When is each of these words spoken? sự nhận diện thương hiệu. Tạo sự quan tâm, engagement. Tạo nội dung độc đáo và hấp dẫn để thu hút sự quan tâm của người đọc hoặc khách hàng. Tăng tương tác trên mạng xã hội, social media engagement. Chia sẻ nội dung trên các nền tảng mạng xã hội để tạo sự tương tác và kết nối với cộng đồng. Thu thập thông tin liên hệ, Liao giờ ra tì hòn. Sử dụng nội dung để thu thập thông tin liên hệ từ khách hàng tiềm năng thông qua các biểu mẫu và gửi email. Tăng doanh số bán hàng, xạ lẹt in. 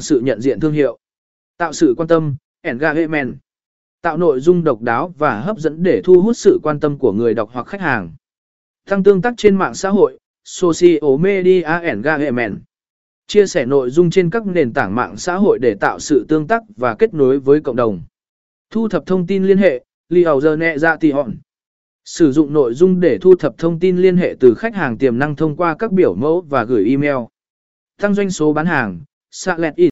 sự 0.00 0.20
nhận 0.20 0.40
diện 0.40 0.60
thương 0.60 0.72
hiệu. 0.72 0.98
Tạo 1.56 1.72
sự 1.72 1.94
quan 1.96 2.08
tâm, 2.08 2.36
engagement. 2.60 3.34
Tạo 4.02 4.16
nội 4.16 4.40
dung 4.40 4.64
độc 4.64 4.80
đáo 4.80 5.14
và 5.18 5.40
hấp 5.40 5.58
dẫn 5.58 5.82
để 5.82 6.02
thu 6.04 6.22
hút 6.22 6.36
sự 6.36 6.58
quan 6.62 6.80
tâm 6.80 6.98
của 6.98 7.12
người 7.12 7.34
đọc 7.34 7.50
hoặc 7.52 7.66
khách 7.66 7.80
hàng. 7.80 8.14
Tăng 8.88 9.02
tương 9.02 9.22
tác 9.22 9.34
trên 9.36 9.56
mạng 9.56 9.74
xã 9.74 9.90
hội, 9.90 10.18
social 10.44 11.16
media 11.20 11.62
engagement. 11.62 12.58
Chia 13.26 13.46
sẻ 13.46 13.66
nội 13.66 13.90
dung 13.90 14.10
trên 14.10 14.30
các 14.30 14.46
nền 14.46 14.72
tảng 14.72 14.94
mạng 14.94 15.16
xã 15.16 15.36
hội 15.36 15.58
để 15.58 15.74
tạo 15.80 15.98
sự 15.98 16.26
tương 16.28 16.46
tác 16.46 16.62
và 16.76 16.94
kết 16.94 17.14
nối 17.14 17.38
với 17.38 17.60
cộng 17.60 17.76
đồng. 17.76 18.02
Thu 18.70 18.88
thập 18.88 19.06
thông 19.06 19.26
tin 19.26 19.44
liên 19.44 19.58
hệ, 19.58 19.84
Liao 20.08 20.40
giờ 20.40 20.56
ra 20.76 20.96
tì 20.96 21.12
hòn. 21.12 21.36
Sử 22.04 22.32
dụng 22.32 22.52
nội 22.52 22.74
dung 22.74 23.00
để 23.00 23.18
thu 23.18 23.34
thập 23.34 23.58
thông 23.58 23.80
tin 23.80 23.96
liên 23.96 24.16
hệ 24.16 24.34
từ 24.40 24.54
khách 24.54 24.74
hàng 24.74 24.98
tiềm 24.98 25.18
năng 25.18 25.36
thông 25.36 25.56
qua 25.56 25.76
các 25.78 25.92
biểu 25.92 26.14
mẫu 26.14 26.40
và 26.40 26.64
gửi 26.64 26.86
email. 26.88 27.16
Tăng 28.00 28.14
doanh 28.14 28.30
số 28.30 28.52
bán 28.52 28.66
hàng, 28.66 29.00
xạ 29.30 29.56
lẹt 29.58 29.74
in. 29.74 29.84